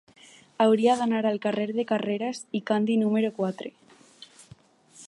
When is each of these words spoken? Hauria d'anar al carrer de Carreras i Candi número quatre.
Hauria 0.63 0.95
d'anar 1.01 1.19
al 1.31 1.37
carrer 1.43 1.67
de 1.81 1.85
Carreras 1.91 2.41
i 2.61 2.63
Candi 2.71 2.97
número 3.05 3.31
quatre. 3.39 3.75